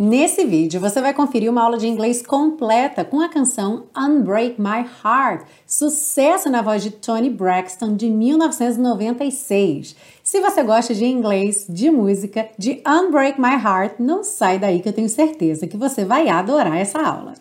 [0.00, 4.86] Nesse vídeo você vai conferir uma aula de inglês completa com a canção Unbreak My
[5.04, 9.94] Heart, sucesso na voz de Tony Braxton de 1996.
[10.24, 14.88] Se você gosta de inglês, de música, de Unbreak My Heart, não sai daí que
[14.88, 17.34] eu tenho certeza que você vai adorar essa aula.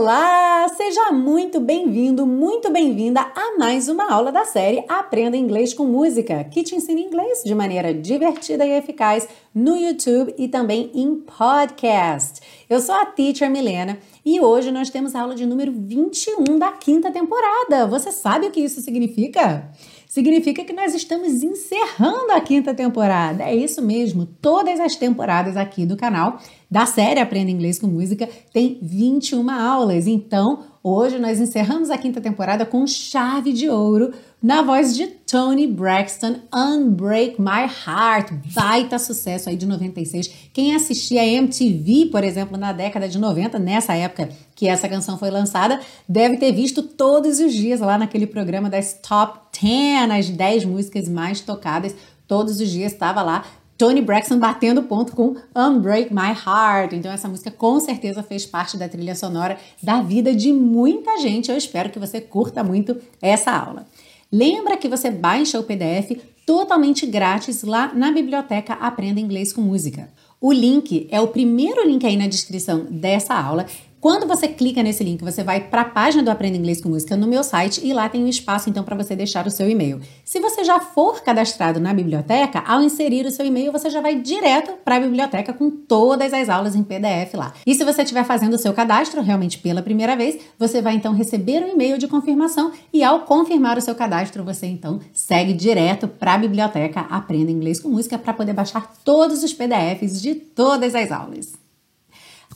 [0.00, 0.68] Olá!
[0.76, 6.44] Seja muito bem-vindo, muito bem-vinda a mais uma aula da série Aprenda Inglês com Música,
[6.44, 12.40] que te ensina inglês de maneira divertida e eficaz no YouTube e também em podcast.
[12.70, 16.70] Eu sou a Teacher Milena e hoje nós temos a aula de número 21 da
[16.70, 17.84] quinta temporada.
[17.88, 19.68] Você sabe o que isso significa?
[20.08, 23.44] significa que nós estamos encerrando a quinta temporada.
[23.44, 28.28] É isso mesmo, todas as temporadas aqui do canal da série Aprenda Inglês com Música
[28.52, 30.06] tem 21 aulas.
[30.06, 35.66] Então, hoje nós encerramos a quinta temporada com chave de ouro na voz de Tony
[35.66, 40.30] Braxton, Unbreak My Heart, baita sucesso aí de 96.
[40.52, 45.30] Quem assistia MTV, por exemplo, na década de 90, nessa época que essa canção foi
[45.30, 50.64] lançada, deve ter visto todos os dias lá naquele programa das Top 10, as 10
[50.66, 51.94] músicas mais tocadas.
[52.28, 53.42] Todos os dias estava lá
[53.78, 56.94] Tony Braxton batendo ponto com Unbreak My Heart.
[56.94, 61.48] Então essa música com certeza fez parte da trilha sonora da vida de muita gente.
[61.48, 63.86] Eu espero que você curta muito essa aula.
[64.32, 70.10] Lembra que você baixa o PDF totalmente grátis lá na biblioteca Aprenda Inglês com Música.
[70.40, 73.64] O link é o primeiro link aí na descrição dessa aula
[74.00, 77.16] quando você clica nesse link, você vai para a página do Aprenda Inglês com Música
[77.16, 80.00] no meu site e lá tem um espaço então para você deixar o seu e-mail.
[80.24, 84.14] Se você já for cadastrado na biblioteca, ao inserir o seu e-mail, você já vai
[84.14, 87.52] direto para a biblioteca com todas as aulas em PDF lá.
[87.66, 91.12] E se você estiver fazendo o seu cadastro realmente pela primeira vez, você vai então
[91.12, 96.06] receber um e-mail de confirmação e ao confirmar o seu cadastro, você então segue direto
[96.06, 100.94] para a biblioteca Aprenda Inglês com Música para poder baixar todos os PDFs de todas
[100.94, 101.67] as aulas.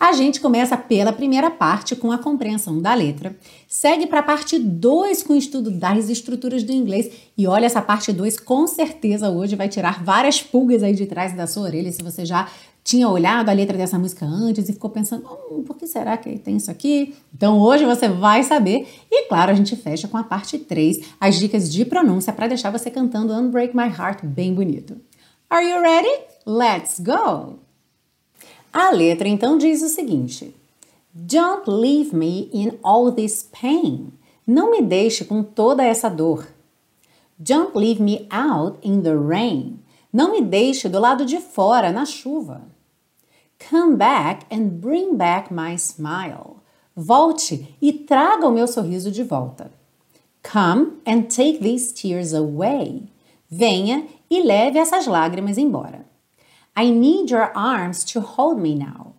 [0.01, 3.37] A gente começa pela primeira parte com a compreensão da letra,
[3.69, 7.81] segue para a parte 2 com o estudo das estruturas do inglês e olha essa
[7.81, 11.93] parte 2 com certeza hoje vai tirar várias pulgas aí de trás da sua orelha
[11.93, 12.49] se você já
[12.85, 16.39] tinha olhado a letra dessa música antes e ficou pensando, hum, por que será que
[16.39, 17.15] tem isso aqui?
[17.33, 18.89] Então hoje você vai saber.
[19.11, 22.71] E claro, a gente fecha com a parte 3, as dicas de pronúncia para deixar
[22.71, 24.97] você cantando Unbreak My Heart bem bonito.
[25.49, 26.25] Are you ready?
[26.45, 27.62] Let's go!
[28.73, 30.55] A letra então diz o seguinte:
[31.13, 34.13] Don't leave me in all this pain.
[34.47, 36.49] Não me deixe com toda essa dor.
[37.39, 39.79] Don't leave me out in the rain.
[40.13, 42.63] Não me deixe do lado de fora na chuva.
[43.71, 46.57] Come back and bring back my smile.
[46.97, 49.71] Volte e traga o meu sorriso de volta.
[50.43, 53.05] Come and take these tears away.
[53.49, 56.05] Venha e leve essas lágrimas embora.
[56.77, 59.15] I need your arms to hold me now.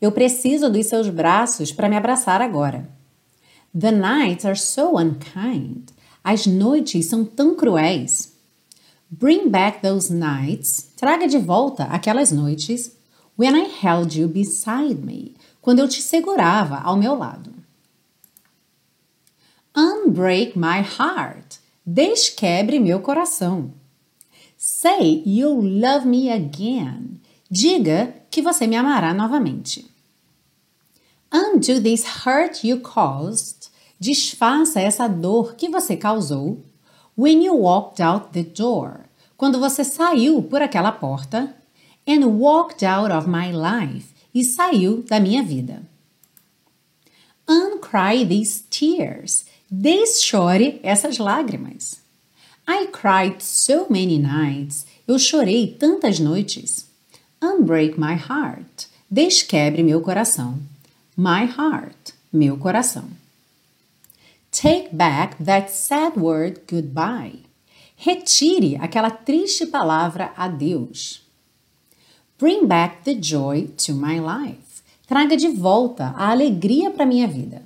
[0.00, 2.88] Eu preciso dos seus braços para me abraçar agora.
[3.78, 5.90] The nights are so unkind.
[6.22, 8.34] As noites são tão cruéis.
[9.10, 10.92] Bring back those nights.
[10.96, 12.92] Traga de volta aquelas noites.
[13.38, 15.34] When I held you beside me.
[15.62, 17.54] Quando eu te segurava ao meu lado.
[19.76, 21.58] Unbreak my heart.
[21.84, 23.72] Desquebre meu coração.
[24.70, 27.22] Say you'll love me again.
[27.50, 29.90] Diga que você me amará novamente.
[31.32, 33.70] Undo this hurt you caused.
[33.98, 36.62] Desfaça essa dor que você causou.
[37.16, 39.06] When you walked out the door.
[39.38, 41.56] Quando você saiu por aquela porta.
[42.06, 44.12] And walked out of my life.
[44.34, 45.82] E saiu da minha vida.
[47.48, 49.46] Uncry these tears.
[49.70, 52.06] Deschore essas lágrimas.
[52.70, 54.84] I cried so many nights.
[55.06, 56.84] Eu chorei tantas noites.
[57.40, 58.88] Unbreak my heart.
[59.10, 60.60] Desquebre meu coração.
[61.16, 62.12] My heart.
[62.30, 63.08] Meu coração.
[64.52, 67.38] Take back that sad word goodbye.
[67.96, 71.22] Retire aquela triste palavra adeus.
[72.38, 74.82] Bring back the joy to my life.
[75.06, 77.62] Traga de volta a alegria para minha vida.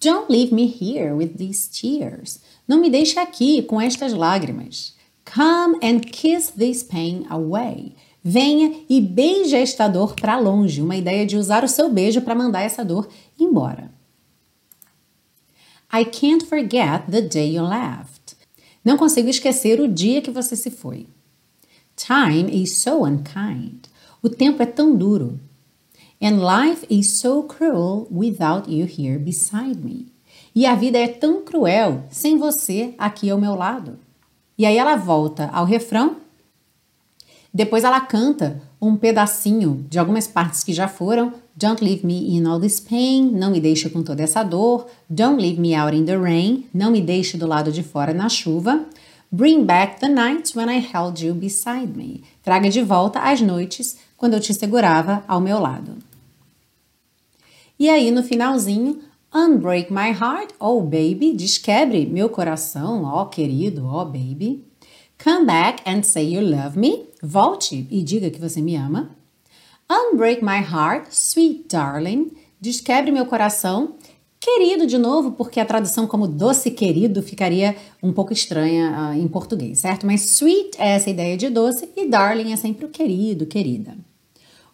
[0.00, 2.40] Don't leave me here with these tears.
[2.66, 4.94] Não me deixe aqui com estas lágrimas.
[5.24, 7.94] Come and kiss this pain away.
[8.22, 10.80] Venha e beije esta dor para longe.
[10.80, 13.90] Uma ideia de usar o seu beijo para mandar essa dor embora.
[15.92, 18.36] I can't forget the day you left.
[18.84, 21.06] Não consigo esquecer o dia que você se foi.
[21.96, 23.86] Time is so unkind.
[24.22, 25.38] O tempo é tão duro.
[26.20, 30.11] And life is so cruel without you here beside me.
[30.54, 33.98] E a vida é tão cruel sem você aqui ao meu lado.
[34.58, 36.16] E aí ela volta ao refrão.
[37.52, 41.32] Depois ela canta um pedacinho de algumas partes que já foram.
[41.54, 44.86] Don't leave me in all this pain, não me deixe com toda essa dor.
[45.08, 48.28] Don't leave me out in the rain, não me deixe do lado de fora na
[48.28, 48.84] chuva.
[49.30, 52.22] Bring back the nights when I held you beside me.
[52.42, 55.96] Traga de volta as noites quando eu te segurava ao meu lado.
[57.78, 59.00] E aí no finalzinho,
[59.34, 64.64] Unbreak my heart, oh baby, desquebre meu coração, ó oh, querido, ó oh, baby.
[65.22, 67.06] Come back and say you love me.
[67.22, 69.16] Volte e diga que você me ama.
[69.90, 72.32] Unbreak my heart, sweet darling.
[72.60, 73.94] Desquebre meu coração,
[74.44, 79.28] Querido de novo, porque a tradução como doce querido ficaria um pouco estranha uh, em
[79.28, 80.04] português, certo?
[80.04, 83.96] Mas sweet é essa ideia de doce e darling é sempre o querido, querida.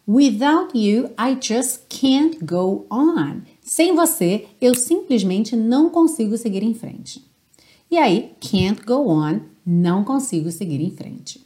[0.07, 3.43] Without you, I just can't go on.
[3.69, 7.23] Sem você, eu simplesmente não consigo seguir em frente.
[7.91, 11.45] E aí, can't go on, não consigo seguir em frente.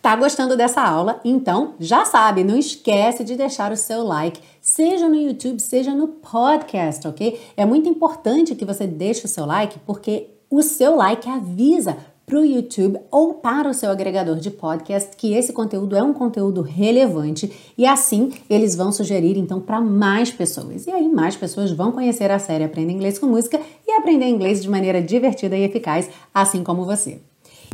[0.00, 1.20] Tá gostando dessa aula?
[1.22, 6.08] Então, já sabe, não esquece de deixar o seu like, seja no YouTube, seja no
[6.08, 7.38] podcast, ok?
[7.54, 11.98] É muito importante que você deixe o seu like, porque o seu like avisa
[12.30, 16.12] para o YouTube ou para o seu agregador de podcast que esse conteúdo é um
[16.12, 20.86] conteúdo relevante e assim eles vão sugerir então para mais pessoas.
[20.86, 24.62] E aí mais pessoas vão conhecer a série Aprenda Inglês com Música e aprender inglês
[24.62, 27.20] de maneira divertida e eficaz, assim como você.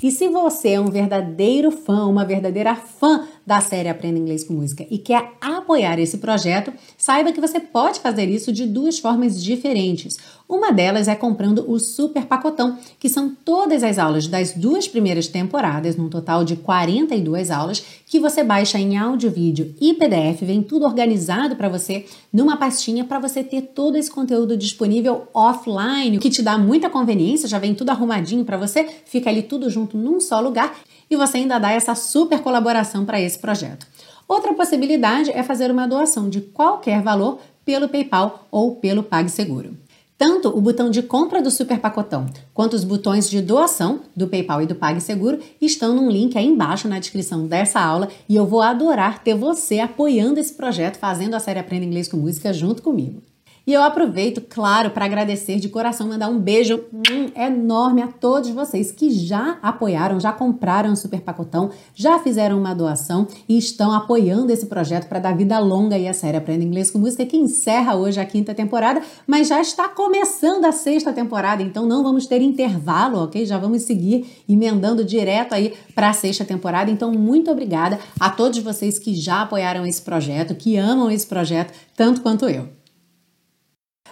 [0.03, 4.53] E se você é um verdadeiro fã, uma verdadeira fã da série Aprenda Inglês com
[4.53, 9.43] Música e quer apoiar esse projeto, saiba que você pode fazer isso de duas formas
[9.43, 10.19] diferentes.
[10.49, 15.27] Uma delas é comprando o Super Pacotão, que são todas as aulas das duas primeiras
[15.27, 20.63] temporadas, num total de 42 aulas, que você baixa em áudio, vídeo e PDF, vem
[20.63, 26.31] tudo organizado para você numa pastinha para você ter todo esse conteúdo disponível offline, que
[26.31, 30.21] te dá muita conveniência, já vem tudo arrumadinho para você, fica ali tudo junto num
[30.21, 30.79] só lugar
[31.11, 33.85] e você ainda dá essa super colaboração para esse projeto.
[34.29, 39.77] Outra possibilidade é fazer uma doação de qualquer valor pelo PayPal ou pelo PagSeguro.
[40.19, 44.63] Tanto o botão de compra do Super Pacotão quanto os botões de doação do PayPal
[44.63, 48.63] e do PagSeguro estão num link aí embaixo na descrição dessa aula e eu vou
[48.63, 53.23] adorar ter você apoiando esse projeto, fazendo a série Aprenda Inglês com Música junto comigo.
[53.67, 58.51] E eu aproveito, claro, para agradecer de coração, mandar um beijo hum, enorme a todos
[58.51, 63.91] vocês que já apoiaram, já compraram o Super Pacotão, já fizeram uma doação e estão
[63.91, 67.37] apoiando esse projeto para dar vida longa e a série Aprenda Inglês com Música, que
[67.37, 72.25] encerra hoje a quinta temporada, mas já está começando a sexta temporada, então não vamos
[72.29, 73.45] ter intervalo, ok?
[73.45, 76.89] Já vamos seguir emendando direto aí para a sexta temporada.
[76.89, 81.73] Então, muito obrigada a todos vocês que já apoiaram esse projeto, que amam esse projeto
[81.97, 82.76] tanto quanto eu.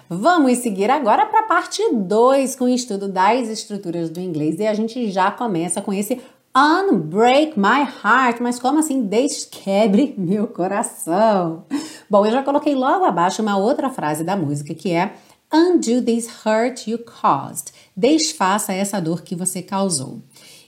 [0.08, 4.66] Vamos seguir agora para a parte 2 com o estudo das estruturas do inglês e
[4.66, 6.20] a gente já começa com esse
[6.54, 11.64] Unbreak my heart, mas como assim desquebre meu coração?
[12.08, 15.14] Bom, eu já coloquei logo abaixo uma outra frase da música que é
[15.52, 17.72] Undo this hurt you caused.
[17.96, 20.20] Desfaça essa dor que você causou.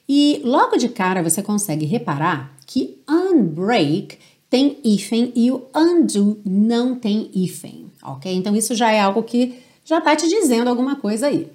[0.08, 4.18] E logo de cara você consegue reparar que unbreak
[4.48, 8.34] tem hífen e o undo não tem hífen ok?
[8.34, 11.48] Então isso já é algo que já está te dizendo alguma coisa aí.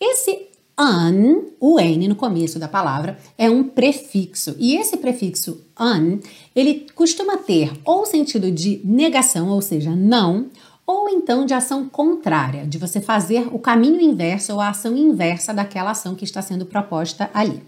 [0.00, 0.48] Esse
[0.78, 4.56] un, o n no começo da palavra, é um prefixo.
[4.58, 6.18] E esse prefixo un,
[6.54, 10.46] ele costuma ter ou sentido de negação, ou seja, não,
[10.86, 15.54] ou então de ação contrária, de você fazer o caminho inverso ou a ação inversa
[15.54, 17.62] daquela ação que está sendo proposta ali.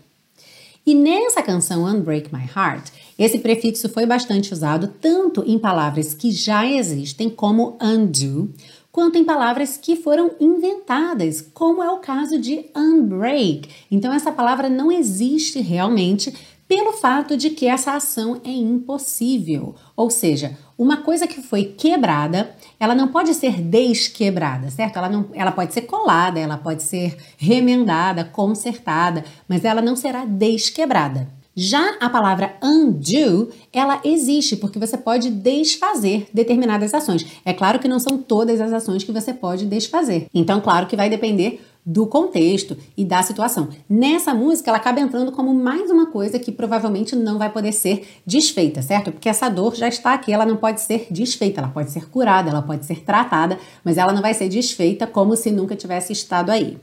[0.85, 6.31] E nessa canção Unbreak My Heart, esse prefixo foi bastante usado tanto em palavras que
[6.31, 8.53] já existem, como undo,
[8.93, 13.69] quanto em palavras que foram inventadas, como é o caso de unbreak.
[13.91, 16.33] Então, essa palavra não existe realmente
[16.69, 19.75] pelo fato de que essa ação é impossível.
[19.95, 24.97] Ou seja, uma coisa que foi quebrada, ela não pode ser desquebrada, certo?
[24.97, 30.25] Ela, não, ela pode ser colada, ela pode ser remendada, consertada, mas ela não será
[30.25, 31.29] desquebrada.
[31.59, 37.25] Já a palavra undo, ela existe porque você pode desfazer determinadas ações.
[37.47, 40.27] É claro que não são todas as ações que você pode desfazer.
[40.35, 43.69] Então, claro que vai depender do contexto e da situação.
[43.89, 48.07] Nessa música, ela acaba entrando como mais uma coisa que provavelmente não vai poder ser
[48.27, 49.13] desfeita, certo?
[49.13, 52.51] Porque essa dor já está aqui, ela não pode ser desfeita, ela pode ser curada,
[52.51, 56.51] ela pode ser tratada, mas ela não vai ser desfeita como se nunca tivesse estado
[56.51, 56.77] aí.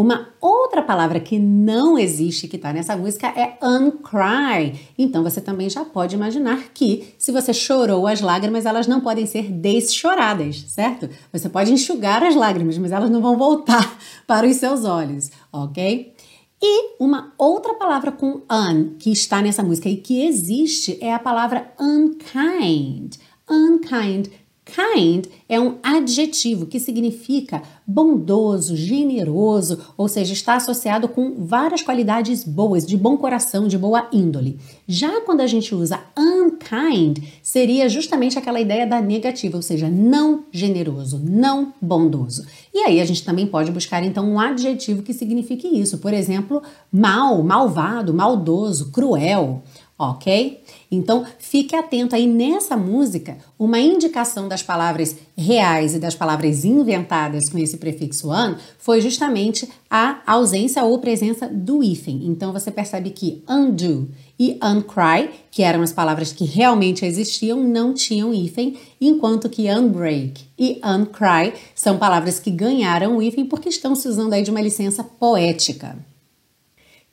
[0.00, 4.80] Uma outra palavra que não existe que está nessa música é uncry.
[4.96, 9.26] Então você também já pode imaginar que se você chorou as lágrimas, elas não podem
[9.26, 11.06] ser deschoradas, certo?
[11.30, 16.14] Você pode enxugar as lágrimas, mas elas não vão voltar para os seus olhos, ok?
[16.62, 21.18] E uma outra palavra com un que está nessa música e que existe é a
[21.18, 23.16] palavra unkind.
[23.50, 24.28] Unkind
[24.70, 32.44] Kind é um adjetivo que significa bondoso, generoso, ou seja, está associado com várias qualidades
[32.44, 34.60] boas, de bom coração, de boa índole.
[34.86, 40.44] Já quando a gente usa unkind, seria justamente aquela ideia da negativa, ou seja, não
[40.52, 42.46] generoso, não bondoso.
[42.72, 45.98] E aí a gente também pode buscar então um adjetivo que signifique isso.
[45.98, 46.62] Por exemplo,
[46.92, 49.62] mal, malvado, maldoso, cruel
[50.00, 50.62] ok?
[50.90, 57.50] Então fique atento aí nessa música, uma indicação das palavras reais e das palavras inventadas
[57.50, 62.22] com esse prefixo an foi justamente a ausência ou presença do hífen.
[62.24, 67.92] Então você percebe que undo e uncry, que eram as palavras que realmente existiam, não
[67.92, 73.94] tinham hífen, enquanto que unbreak e uncry são palavras que ganharam o hífen porque estão
[73.94, 75.94] se usando aí de uma licença poética.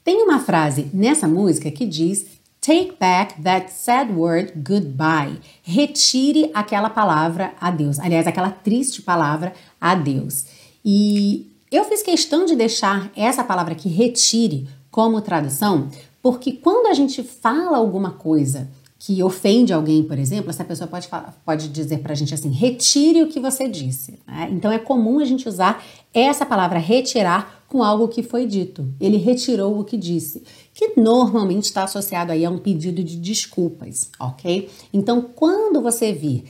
[0.06, 2.37] Tem uma frase nessa música que diz
[2.68, 5.38] Take back that sad word goodbye.
[5.64, 7.98] Retire aquela palavra adeus.
[7.98, 10.48] Aliás, aquela triste palavra adeus.
[10.84, 15.88] E eu fiz questão de deixar essa palavra aqui, retire, como tradução,
[16.22, 21.08] porque quando a gente fala alguma coisa que ofende alguém, por exemplo, essa pessoa pode,
[21.08, 24.20] falar, pode dizer para a gente assim: retire o que você disse.
[24.26, 24.50] Né?
[24.52, 28.88] Então é comum a gente usar essa palavra retirar com algo que foi dito.
[29.00, 34.10] Ele retirou o que disse, que normalmente está associado aí a um pedido de desculpas,
[34.20, 34.70] ok?
[34.94, 36.46] Então, quando você vir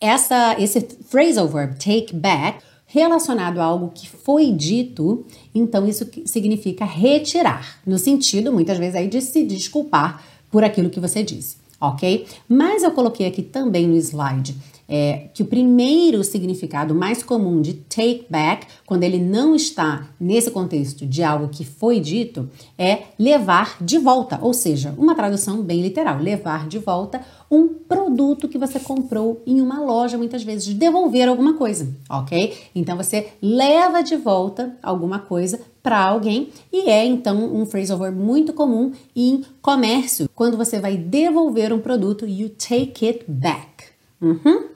[0.00, 6.84] essa, esse phrasal verb take back relacionado a algo que foi dito, então isso significa
[6.84, 12.26] retirar, no sentido, muitas vezes, aí de se desculpar por aquilo que você disse ok?
[12.48, 14.54] Mas eu coloquei aqui também no slide
[14.90, 20.50] é, que o primeiro significado mais comum de take back, quando ele não está nesse
[20.50, 25.80] contexto de algo que foi dito, é levar de volta, ou seja, uma tradução bem
[25.80, 31.28] literal, levar de volta um produto que você comprou em uma loja, muitas vezes, devolver
[31.28, 32.56] alguma coisa, ok?
[32.74, 38.16] Então você leva de volta alguma coisa para alguém e é então um phrasal verb
[38.16, 43.84] muito comum em comércio, quando você vai devolver um produto, you take it back.
[44.20, 44.70] Uhum.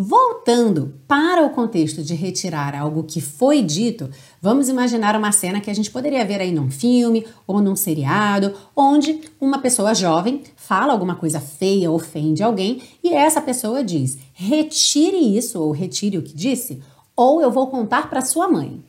[0.00, 4.08] Voltando para o contexto de retirar algo que foi dito,
[4.40, 8.54] vamos imaginar uma cena que a gente poderia ver aí num filme ou num seriado,
[8.76, 15.36] onde uma pessoa jovem fala alguma coisa feia, ofende alguém e essa pessoa diz: retire
[15.36, 16.80] isso ou retire o que disse,
[17.16, 18.80] ou eu vou contar para sua mãe.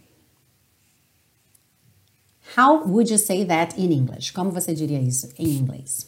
[2.56, 4.32] How would you say that in English?
[4.32, 6.08] Como você diria isso em inglês?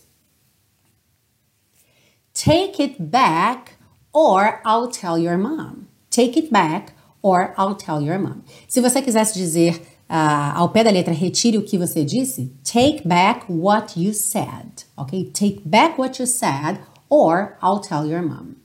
[2.34, 3.74] Take it back
[4.14, 5.88] or I'll tell your mom.
[6.10, 8.42] Take it back or I'll tell your mom.
[8.68, 13.08] Se você quisesse dizer uh, ao pé da letra, retire o que você disse, take
[13.08, 15.26] back what you said, ok?
[15.32, 16.80] Take back what you said
[17.10, 18.56] or I'll tell your mom.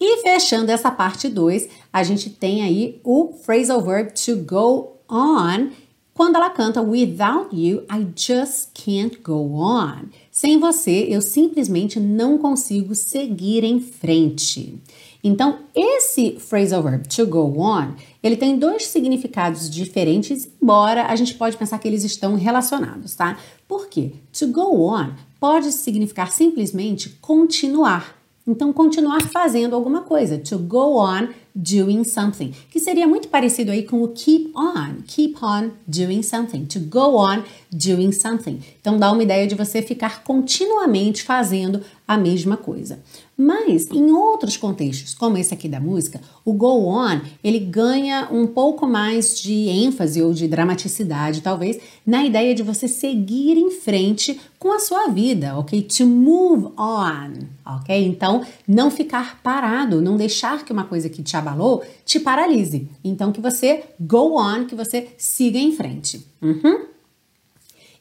[0.00, 5.70] E fechando essa parte 2, a gente tem aí o phrasal verb to go on,
[6.18, 10.06] quando ela canta Without you, I just can't go on.
[10.32, 14.82] Sem você, eu simplesmente não consigo seguir em frente.
[15.22, 21.34] Então, esse phrasal verb to go on, ele tem dois significados diferentes, embora a gente
[21.34, 23.38] pode pensar que eles estão relacionados, tá?
[23.68, 24.14] Por quê?
[24.40, 28.17] To go on pode significar simplesmente continuar.
[28.48, 30.38] Então, continuar fazendo alguma coisa.
[30.38, 35.36] To go on doing something, que seria muito parecido aí com o keep on, keep
[35.42, 38.60] on doing something, to go on doing something.
[38.80, 43.00] Então dá uma ideia de você ficar continuamente fazendo a mesma coisa.
[43.40, 48.48] Mas em outros contextos, como esse aqui da música, o go on, ele ganha um
[48.48, 54.40] pouco mais de ênfase ou de dramaticidade, talvez, na ideia de você seguir em frente
[54.58, 55.80] com a sua vida, ok?
[55.82, 58.04] To move on, ok?
[58.04, 62.88] Então, não ficar parado, não deixar que uma coisa que te abalou te paralise.
[63.04, 66.26] Então, que você go on, que você siga em frente.
[66.42, 66.97] Uhum.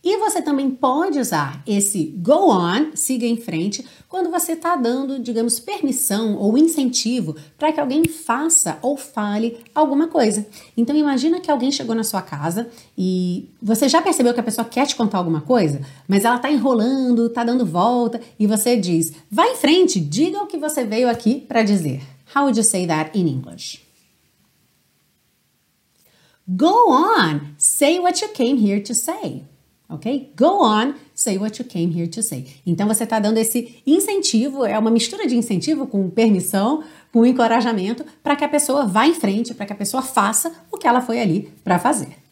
[0.10, 5.20] E você também pode usar esse go on, siga em frente, quando você está dando,
[5.20, 10.48] digamos, permissão ou incentivo para que alguém faça ou fale alguma coisa.
[10.78, 14.64] Então imagina que alguém chegou na sua casa e você já percebeu que a pessoa
[14.64, 19.12] quer te contar alguma coisa, mas ela está enrolando, está dando volta e você diz:
[19.30, 22.02] "Vá em frente, diga o que você veio aqui para dizer".
[22.34, 23.86] How would you say that in English?
[26.48, 29.44] Go on, say what you came here to say
[29.90, 30.34] ok?
[30.38, 32.46] Go on, say what you came here to say.
[32.66, 38.06] Então você está dando esse incentivo, é uma mistura de incentivo com permissão, com encorajamento,
[38.22, 41.02] para que a pessoa vá em frente, para que a pessoa faça o que ela
[41.02, 42.27] foi ali para fazer.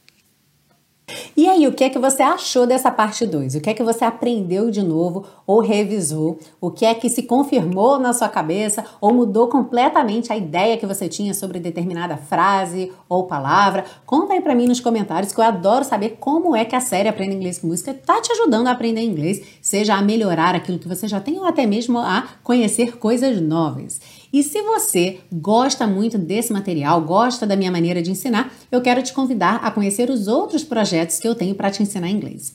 [1.37, 3.55] E aí, o que é que você achou dessa parte 2?
[3.55, 6.39] O que é que você aprendeu de novo ou revisou?
[6.59, 10.85] O que é que se confirmou na sua cabeça ou mudou completamente a ideia que
[10.85, 13.85] você tinha sobre determinada frase ou palavra?
[14.05, 17.09] Conta aí para mim nos comentários que eu adoro saber como é que a série
[17.09, 20.87] Aprenda Inglês com Música tá te ajudando a aprender inglês, seja a melhorar aquilo que
[20.87, 23.99] você já tem ou até mesmo a conhecer coisas novas.
[24.35, 29.01] E se você gosta muito desse material, gosta da minha maneira de ensinar, eu quero
[29.01, 32.53] te convidar a conhecer os outros projetos que eu tenho para te ensinar inglês.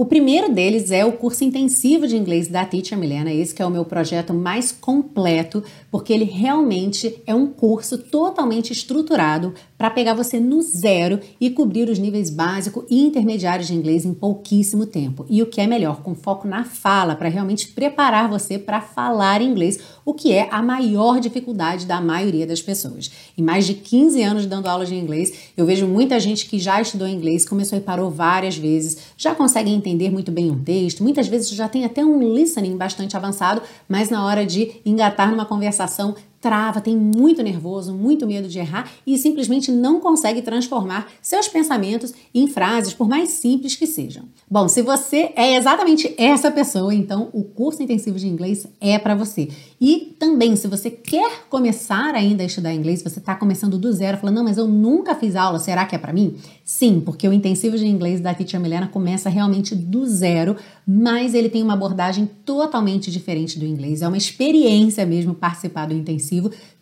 [0.00, 3.66] O primeiro deles é o curso intensivo de inglês da Teacher Milena, esse que é
[3.66, 10.14] o meu projeto mais completo, porque ele realmente é um curso totalmente estruturado para pegar
[10.14, 15.26] você no zero e cobrir os níveis básico e intermediários de inglês em pouquíssimo tempo.
[15.28, 19.42] E o que é melhor, com foco na fala, para realmente preparar você para falar
[19.42, 23.10] inglês, o que é a maior dificuldade da maioria das pessoas.
[23.36, 26.80] Em mais de 15 anos dando aulas de inglês, eu vejo muita gente que já
[26.80, 31.28] estudou inglês, começou e parou várias vezes, já consegue entender muito bem um texto, muitas
[31.28, 36.14] vezes já tem até um listening bastante avançado, mas na hora de engatar numa conversação
[36.40, 42.14] trava, tem muito nervoso, muito medo de errar e simplesmente não consegue transformar seus pensamentos
[42.34, 44.24] em frases, por mais simples que sejam.
[44.50, 49.14] Bom, se você é exatamente essa pessoa, então o curso intensivo de inglês é para
[49.14, 49.48] você.
[49.80, 54.18] E também, se você quer começar ainda a estudar inglês, você está começando do zero,
[54.18, 56.36] falando, não, mas eu nunca fiz aula, será que é para mim?
[56.64, 60.56] Sim, porque o intensivo de inglês da Teacher Milena começa realmente do zero,
[60.86, 64.02] mas ele tem uma abordagem totalmente diferente do inglês.
[64.02, 66.29] É uma experiência mesmo participar do intensivo,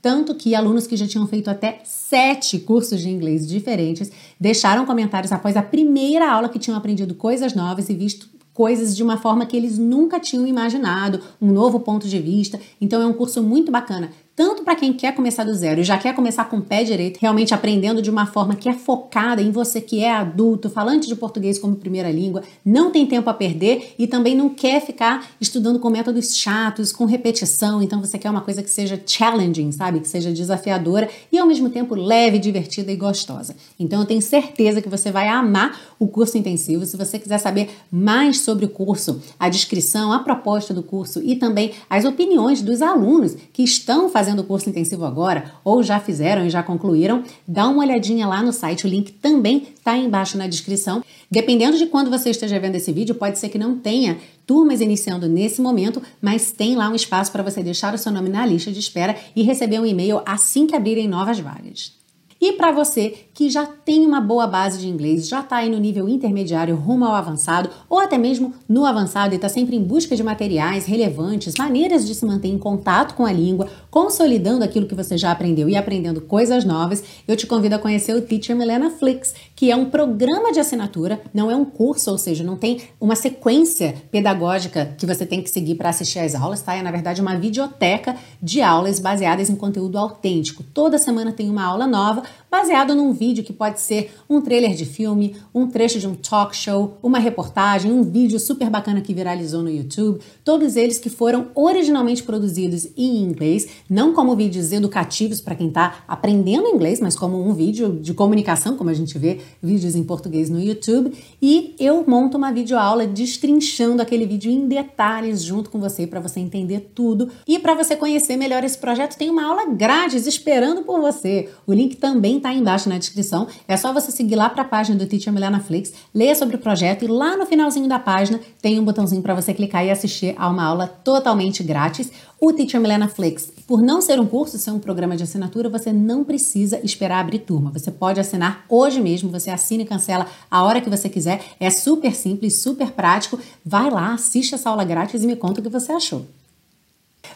[0.03, 5.33] tanto que alunos que já tinham feito até sete cursos de inglês diferentes deixaram comentários
[5.33, 9.47] após a primeira aula que tinham aprendido coisas novas e visto coisas de uma forma
[9.47, 12.59] que eles nunca tinham imaginado, um novo ponto de vista.
[12.81, 15.99] Então é um curso muito bacana tanto para quem quer começar do zero e já
[15.99, 19.51] quer começar com o pé direito, realmente aprendendo de uma forma que é focada em
[19.51, 23.97] você que é adulto, falante de português como primeira língua, não tem tempo a perder
[23.99, 28.41] e também não quer ficar estudando com métodos chatos, com repetição, então você quer uma
[28.41, 29.99] coisa que seja challenging, sabe?
[29.99, 33.57] Que seja desafiadora e ao mesmo tempo leve, divertida e gostosa.
[33.77, 36.87] Então eu tenho certeza que você vai amar o curso intensivo.
[36.87, 41.35] Se você quiser saber mais sobre o curso, a descrição, a proposta do curso e
[41.35, 45.99] também as opiniões dos alunos que estão fazendo fazendo o curso intensivo agora ou já
[45.99, 50.37] fizeram e já concluíram, dá uma olhadinha lá no site, o link também está embaixo
[50.37, 51.03] na descrição.
[51.31, 55.29] Dependendo de quando você esteja vendo esse vídeo, pode ser que não tenha turmas iniciando
[55.29, 58.71] nesse momento, mas tem lá um espaço para você deixar o seu nome na lista
[58.71, 61.98] de espera e receber um e-mail assim que abrirem novas vagas.
[62.41, 65.79] E para você que já tem uma boa base de inglês, já está aí no
[65.79, 70.15] nível intermediário rumo ao avançado, ou até mesmo no avançado e está sempre em busca
[70.15, 74.95] de materiais relevantes, maneiras de se manter em contato com a língua, consolidando aquilo que
[74.95, 78.91] você já aprendeu e aprendendo coisas novas, eu te convido a conhecer o Teacher Milena
[78.91, 82.81] Flix, que é um programa de assinatura, não é um curso, ou seja, não tem
[83.01, 86.75] uma sequência pedagógica que você tem que seguir para assistir às aulas, tá?
[86.77, 90.63] É na verdade uma videoteca de aulas baseadas em conteúdo autêntico.
[90.63, 94.85] Toda semana tem uma aula nova baseado num vídeo que pode ser um trailer de
[94.85, 99.63] filme, um trecho de um talk show, uma reportagem, um vídeo super bacana que viralizou
[99.63, 105.55] no YouTube, todos eles que foram originalmente produzidos em inglês, não como vídeos educativos para
[105.55, 109.95] quem está aprendendo inglês, mas como um vídeo de comunicação, como a gente vê vídeos
[109.95, 115.71] em português no YouTube, e eu monto uma videoaula destrinchando aquele vídeo em detalhes junto
[115.71, 119.45] com você para você entender tudo e para você conhecer melhor esse projeto, tem uma
[119.45, 121.49] aula grátis esperando por você.
[121.67, 123.47] O link também está embaixo na descrição.
[123.67, 126.59] É só você seguir lá para a página do Teacher Milena Flix, ler sobre o
[126.59, 130.35] projeto e lá no finalzinho da página tem um botãozinho para você clicar e assistir
[130.37, 132.11] a uma aula totalmente grátis.
[132.41, 135.93] O Teacher Milena Flix, por não ser um curso, ser um programa de assinatura, você
[135.93, 137.71] não precisa esperar abrir turma.
[137.73, 141.41] Você pode assinar hoje mesmo, você assina e cancela a hora que você quiser.
[141.59, 143.39] É super simples, super prático.
[143.65, 146.27] Vai lá, assiste essa aula grátis e me conta o que você achou.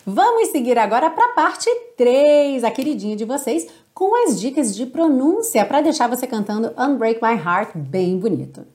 [0.07, 4.87] Vamos seguir agora para a parte 3, a queridinha de vocês, com as dicas de
[4.87, 8.67] pronúncia para deixar você cantando Unbreak My Heart bem bonito.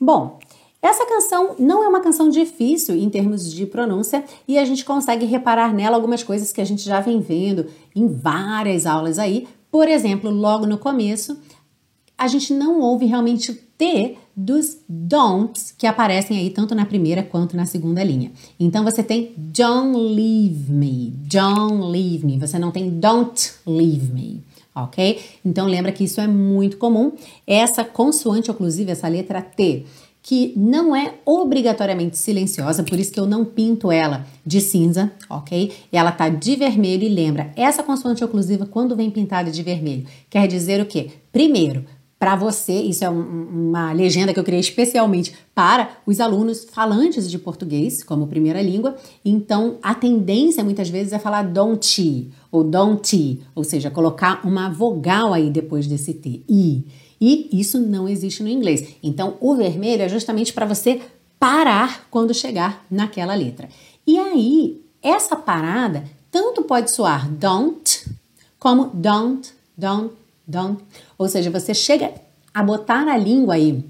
[0.00, 0.38] Bom,
[0.82, 5.26] essa canção não é uma canção difícil em termos de pronúncia e a gente consegue
[5.26, 9.46] reparar nela algumas coisas que a gente já vem vendo em várias aulas aí.
[9.70, 11.38] Por exemplo, logo no começo,
[12.16, 17.22] a gente não ouve realmente o T dos don'ts que aparecem aí tanto na primeira
[17.22, 18.32] quanto na segunda linha.
[18.58, 22.38] Então você tem don't leave me, don't leave me.
[22.38, 24.42] Você não tem don't leave me,
[24.74, 25.20] ok?
[25.44, 27.12] Então lembra que isso é muito comum.
[27.46, 29.84] Essa consoante oclusiva, essa letra T,
[30.22, 35.72] que não é obrigatoriamente silenciosa, por isso que eu não pinto ela de cinza, ok?
[35.90, 40.46] Ela tá de vermelho e lembra, essa consoante oclusiva, quando vem pintada de vermelho, quer
[40.46, 41.10] dizer o quê?
[41.32, 41.84] Primeiro,
[42.20, 47.30] para você, isso é um, uma legenda que eu criei especialmente para os alunos falantes
[47.30, 48.94] de português como primeira língua.
[49.24, 55.32] Então, a tendência muitas vezes é falar don't ou don't, ou seja, colocar uma vogal
[55.32, 56.84] aí depois desse T, I.
[57.18, 58.96] E isso não existe no inglês.
[59.02, 61.00] Então, o vermelho é justamente para você
[61.38, 63.66] parar quando chegar naquela letra.
[64.06, 68.10] E aí, essa parada tanto pode soar don't
[68.58, 70.14] como don't, don't,
[70.50, 70.82] don't.
[71.16, 72.12] Ou seja, você chega
[72.52, 73.84] a botar a língua aí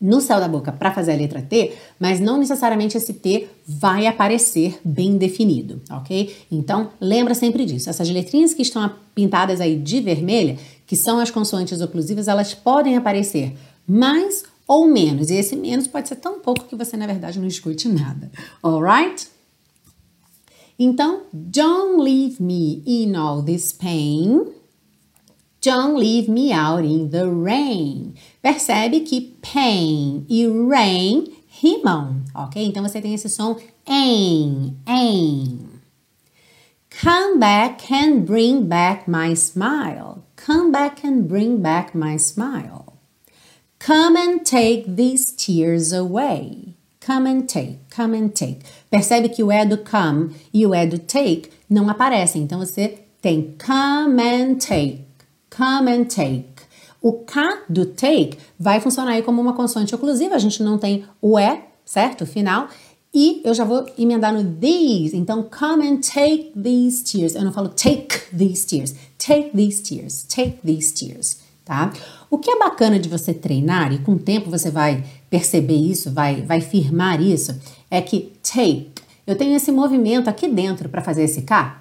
[0.00, 4.06] no céu da boca para fazer a letra T, mas não necessariamente esse T vai
[4.06, 6.36] aparecer bem definido, ok?
[6.50, 7.90] Então, lembra sempre disso.
[7.90, 12.96] Essas letrinhas que estão pintadas aí de vermelha, que são as consoantes oclusivas, elas podem
[12.96, 13.54] aparecer
[13.86, 15.30] mais ou menos.
[15.30, 18.30] E esse menos pode ser tão pouco que você, na verdade, não escute nada.
[18.62, 19.26] Alright?
[20.78, 24.46] Então, don't leave me in all this pain.
[25.60, 28.14] Don't leave me out in the rain.
[28.42, 32.64] Percebe que pain e rain rimam, ok?
[32.64, 35.58] Então você tem esse som em, em.
[37.02, 40.24] Come back and bring back my smile.
[40.36, 42.94] Come back and bring back my smile.
[43.78, 46.74] Come and take these tears away.
[47.00, 48.60] Come and take, come and take.
[48.90, 52.42] Percebe que o é do come e o é do take não aparecem.
[52.42, 55.04] Então você tem come and take,
[55.58, 56.46] come and take.
[57.02, 60.36] O K do take vai funcionar aí como uma consoante oclusiva.
[60.36, 62.24] A gente não tem o é, certo?
[62.24, 62.68] Final.
[63.12, 65.16] E eu já vou emendar no these.
[65.16, 67.34] Então, come and take these tears.
[67.34, 68.94] Eu não falo take these tears.
[69.18, 70.22] Take these tears.
[70.22, 71.92] Take these tears tá?
[72.30, 76.10] O que é bacana de você treinar, e com o tempo você vai perceber isso,
[76.10, 77.54] vai, vai firmar isso,
[77.90, 78.90] é que take,
[79.26, 81.78] eu tenho esse movimento aqui dentro para fazer esse k,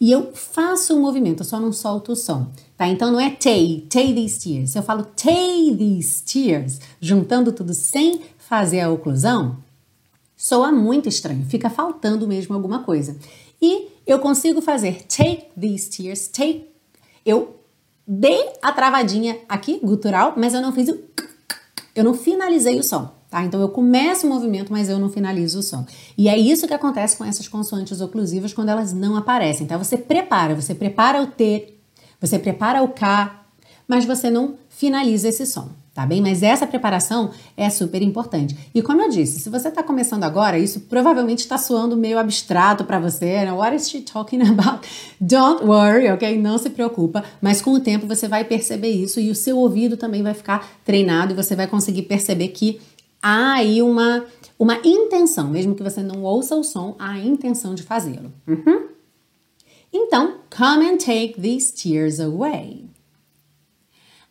[0.00, 2.86] e eu faço o movimento, eu só não solto o som, tá?
[2.86, 4.70] Então não é tay, tay these tears.
[4.70, 9.58] Se eu falo tay these tears, juntando tudo sem fazer a oclusão,
[10.36, 13.16] soa muito estranho, fica faltando mesmo alguma coisa.
[13.60, 16.66] E eu consigo fazer take these tears, take,
[17.26, 17.56] eu
[18.06, 20.98] dei a travadinha aqui, gutural, mas eu não fiz o.
[21.94, 23.44] Eu não finalizei o som, tá?
[23.44, 25.86] Então eu começo o movimento, mas eu não finalizo o som.
[26.16, 29.76] E é isso que acontece com essas consoantes oclusivas quando elas não aparecem, tá?
[29.76, 31.74] Você prepara, você prepara o T,
[32.20, 33.44] você prepara o K,
[33.86, 36.20] mas você não finaliza esse som tá bem?
[36.20, 38.56] Mas essa preparação é super importante.
[38.72, 42.84] E como eu disse, se você está começando agora, isso provavelmente está soando meio abstrato
[42.84, 43.52] para você, né?
[43.52, 44.86] What is she talking about?
[45.20, 46.38] Don't worry, ok?
[46.38, 49.96] Não se preocupa, mas com o tempo você vai perceber isso e o seu ouvido
[49.96, 52.80] também vai ficar treinado e você vai conseguir perceber que
[53.22, 54.24] há aí uma,
[54.58, 58.32] uma intenção, mesmo que você não ouça o som, há a intenção de fazê-lo.
[58.46, 58.88] Uhum.
[59.92, 62.84] Então, come and take these tears away.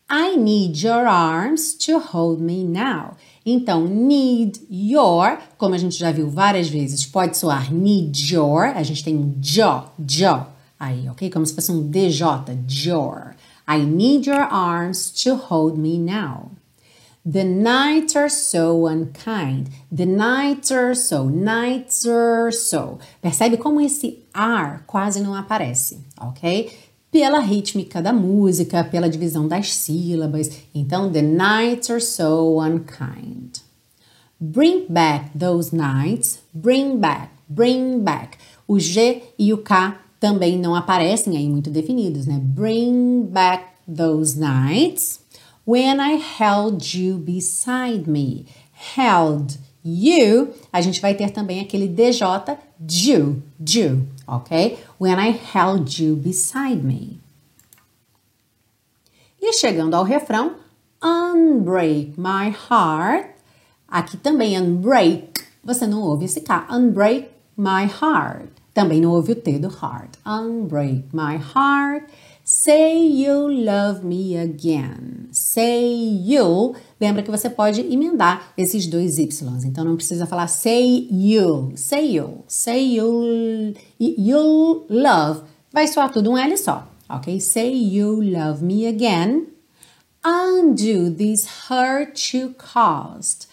[0.10, 3.18] I need your arms to hold me now.
[3.46, 8.84] Então, need your, como a gente já viu várias vezes, pode soar need your, a
[8.84, 10.46] gente tem um jo, jo
[10.80, 11.30] aí, ok?
[11.30, 12.26] Como se fosse um DJ,
[12.86, 13.36] your.
[13.68, 16.52] I need your arms to hold me now.
[17.30, 19.70] The nights are so unkind.
[19.92, 23.00] The nights are so, nights are so.
[23.22, 26.72] Percebe como esse are quase não aparece, ok?
[27.12, 30.52] pela rítmica da música, pela divisão das sílabas.
[30.74, 33.62] Então, the nights are so unkind.
[34.40, 36.40] Bring back those nights.
[36.54, 38.38] Bring back, bring back.
[38.68, 42.40] O G e o K também não aparecem aí muito definidos, né?
[42.40, 45.20] Bring back those nights
[45.68, 48.46] when I held you beside me.
[48.72, 52.58] Held you, a gente vai ter também aquele DJ,
[52.90, 54.80] you, you, ok?
[54.98, 57.20] When I held you beside me.
[59.42, 60.56] E chegando ao refrão,
[61.04, 63.36] unbreak my heart.
[63.90, 66.66] Aqui também unbreak, você não ouve esse K.
[66.72, 68.50] Unbreak my heart.
[68.74, 70.18] Também não ouve o T do heart.
[70.26, 72.06] Unbreak my heart.
[72.60, 75.28] Say you love me again.
[75.32, 75.94] Say
[76.26, 76.76] you.
[77.00, 79.44] Lembra que você pode emendar esses dois Ys.
[79.64, 81.74] Então não precisa falar say you.
[81.76, 82.44] Say you.
[82.48, 83.76] Say you.
[84.00, 85.44] You love.
[85.72, 86.88] Vai soar tudo um L só.
[87.08, 87.40] Ok?
[87.40, 89.50] Say you love me again.
[90.26, 93.48] Undo this hurt you caused.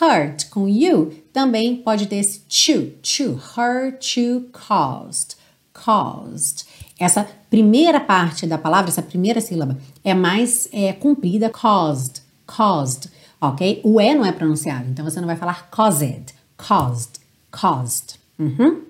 [0.00, 2.92] Hurt com you também pode ter esse to.
[3.02, 3.32] To.
[3.58, 5.34] Hurt you caused.
[5.72, 6.64] Caused.
[6.98, 13.80] Essa primeira parte da palavra, essa primeira sílaba, é mais é, comprida, caused, caused, ok?
[13.82, 18.18] O E não é pronunciado, então você não vai falar caused, caused, caused.
[18.38, 18.82] Uhum.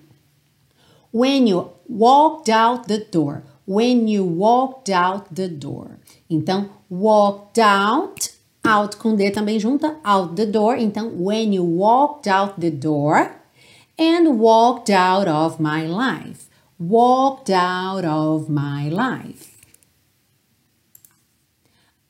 [1.12, 3.42] When you walked out the door.
[3.66, 5.98] when you walked out the door.
[6.28, 8.30] Então, walked out,
[8.64, 10.76] out com D também junta, out the door.
[10.76, 13.30] Então, when you walked out the door
[13.98, 16.43] and walked out of my life.
[16.78, 19.60] Walked out of my life.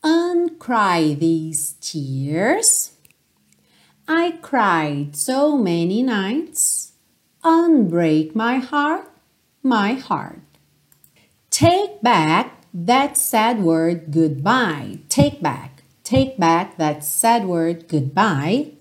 [0.03, 2.93] Uncry these tears.
[4.09, 6.93] I cried so many nights.
[7.43, 9.11] Unbreak my heart,
[9.63, 10.41] my heart.
[11.51, 14.99] Take back that sad word goodbye.
[15.09, 15.83] Take back.
[16.03, 18.73] Take back that sad word goodbye.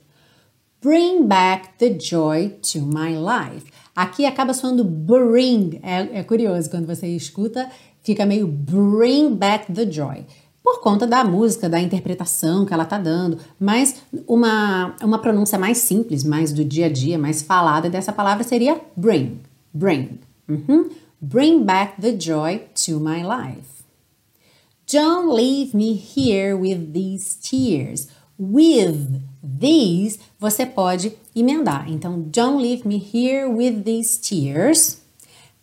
[0.82, 3.70] Bring back the joy to my life.
[3.96, 5.80] Aqui acaba soando bring.
[5.84, 7.70] É, é curioso, quando você escuta,
[8.02, 10.26] fica meio bring back the joy
[10.64, 15.80] por conta da música, da interpretação que ela tá dando, mas uma, uma pronúncia mais
[15.80, 19.42] simples, mais do dia a dia, mais falada dessa palavra seria bring,
[19.74, 20.20] bring.
[20.48, 20.90] Uhum.
[21.22, 23.84] Bring back the joy to my life.
[24.92, 28.08] Don't leave me here with these tears.
[28.38, 31.90] With these, você pode emendar.
[31.90, 35.02] Então, don't leave me here with these tears.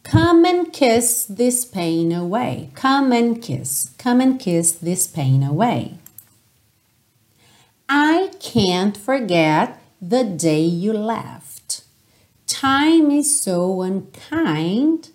[0.02, 2.70] Come and kiss this pain away.
[2.74, 3.90] Come and kiss.
[3.98, 5.94] Come and kiss this pain away.
[7.88, 11.82] I can't forget the day you left.
[12.46, 15.10] Time is so unkind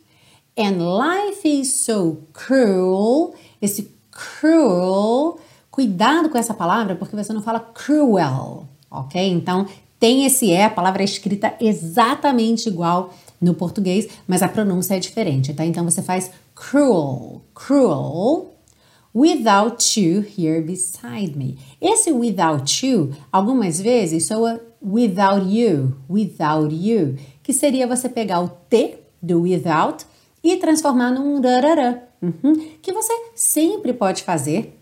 [0.57, 3.35] and life is so cruel.
[3.61, 5.41] Esse cruel,
[5.75, 9.21] cuidado com essa palavra porque você não fala cruel, ok?
[9.29, 9.67] Então
[9.99, 14.99] tem esse é, a palavra é escrita exatamente igual no português, mas a pronúncia é
[14.99, 15.65] diferente, tá?
[15.65, 18.53] Então você faz cruel, cruel,
[19.13, 21.57] without you here beside me.
[21.81, 28.47] Esse without you, algumas vezes soa without you, without you, que seria você pegar o
[28.69, 30.05] T do without
[30.41, 34.73] e transformar num rarará, uhum, que você sempre pode fazer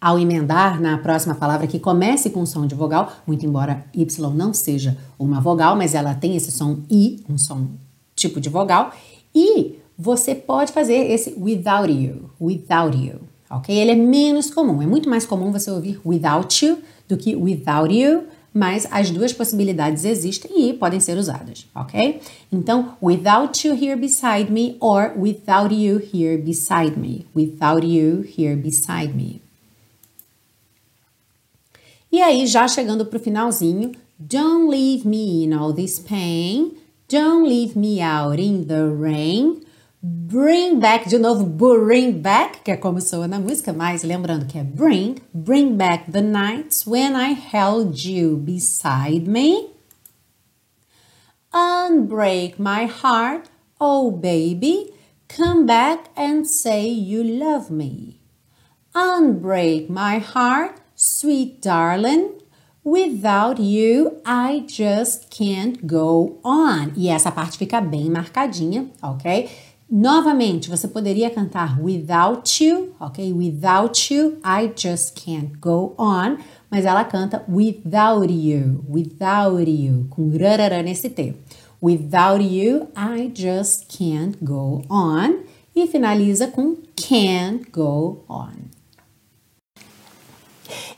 [0.00, 4.52] ao emendar na próxima palavra que comece com som de vogal, muito embora Y não
[4.52, 7.68] seja uma vogal, mas ela tem esse som I, um som
[8.14, 8.92] tipo de vogal,
[9.34, 13.74] e você pode fazer esse without you, without you, ok?
[13.74, 16.78] Ele é menos comum, é muito mais comum você ouvir without you
[17.08, 22.20] do que without you, mas as duas possibilidades existem e podem ser usadas, ok?
[22.50, 28.56] Então, without you here beside me or without you here beside me, without you here
[28.56, 29.45] beside me.
[32.16, 36.74] E aí, já chegando para o finalzinho, don't leave me in all this pain,
[37.10, 39.60] don't leave me out in the rain,
[40.02, 44.56] bring back, de novo, bring back, que é como soa na música, mas lembrando que
[44.56, 49.68] é bring, bring back the nights when I held you beside me,
[51.52, 54.90] unbreak my heart, oh baby,
[55.28, 58.18] come back and say you love me.
[58.94, 62.40] Unbreak my heart, Sweet darling,
[62.82, 66.94] without you I just can't go on.
[66.96, 69.46] E essa parte fica bem marcadinha, ok?
[69.90, 73.30] Novamente, você poderia cantar without you, ok?
[73.30, 76.38] Without you I just can't go on.
[76.70, 81.34] Mas ela canta without you, without you, com grarará nesse T.
[81.82, 85.44] Without you I just can't go on.
[85.74, 88.75] E finaliza com can't go on.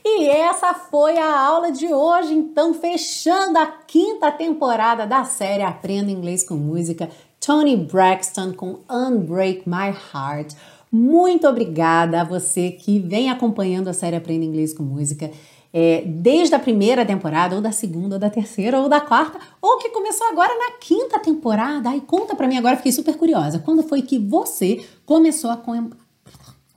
[0.03, 6.11] E essa foi a aula de hoje, então fechando a quinta temporada da série Aprenda
[6.11, 10.53] Inglês com Música, Tony Braxton com Unbreak My Heart.
[10.91, 15.31] Muito obrigada a você que vem acompanhando a série Aprenda Inglês com Música.
[15.71, 19.77] É, desde a primeira temporada, ou da segunda, ou da terceira, ou da quarta, ou
[19.77, 21.91] que começou agora na quinta temporada.
[21.91, 23.59] Aí conta pra mim agora, fiquei super curiosa.
[23.59, 25.57] Quando foi que você começou a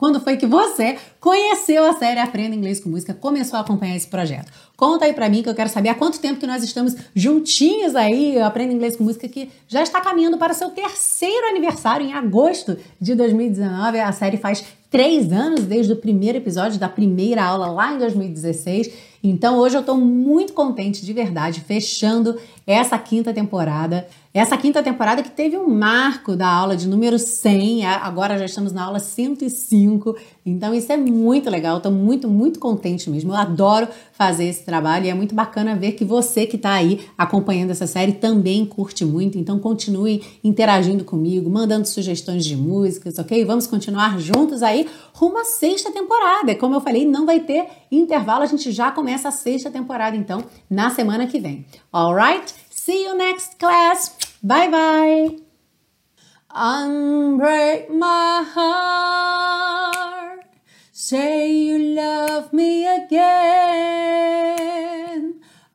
[0.02, 4.08] quando foi que você conheceu a série Aprenda Inglês com Música, começou a acompanhar esse
[4.08, 4.50] projeto?
[4.76, 7.94] Conta aí pra mim que eu quero saber há quanto tempo que nós estamos juntinhos
[7.94, 12.76] aí, Aprenda Inglês com Música, que já está caminhando para seu terceiro aniversário em agosto
[13.00, 14.00] de 2019.
[14.00, 18.90] A série faz três anos desde o primeiro episódio da primeira aula lá em 2016.
[19.22, 22.36] Então hoje eu estou muito contente de verdade, fechando
[22.66, 24.08] essa quinta temporada.
[24.34, 28.72] Essa quinta temporada que teve um marco da aula de número 100, agora já estamos
[28.72, 30.16] na aula 105,
[30.46, 33.32] então isso é muito legal, estou muito, muito contente mesmo.
[33.32, 37.04] Eu adoro fazer esse trabalho e é muito bacana ver que você que está aí
[37.18, 43.44] acompanhando essa série também curte muito, então continue interagindo comigo, mandando sugestões de músicas, ok?
[43.44, 46.54] Vamos continuar juntos aí rumo à sexta temporada.
[46.54, 50.42] Como eu falei, não vai ter intervalo, a gente já começa a sexta temporada então
[50.70, 51.66] na semana que vem.
[51.92, 52.61] Alright?
[52.74, 54.16] See you next class.
[54.42, 55.36] Bye bye.
[56.50, 60.46] Unbreak my heart.
[60.90, 64.32] Say you love me again.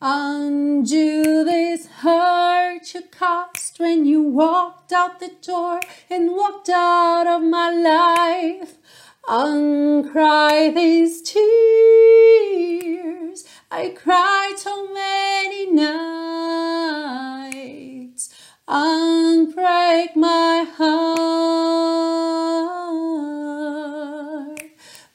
[0.02, 5.80] Undo this hurt you caused when you walked out the door
[6.10, 8.78] and walked out of my life.
[9.28, 12.18] Uncry these tears
[13.70, 15.94] I cried so many nights.
[18.70, 21.02] Unbreak my heart,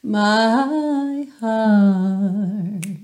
[0.03, 3.02] my heart.